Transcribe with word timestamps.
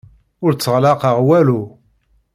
Ur 0.45 0.51
tteɣlaqeɣ 0.53 1.17
walu. 1.27 1.61